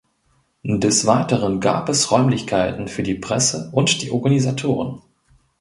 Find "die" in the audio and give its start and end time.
3.03-3.13, 4.01-4.09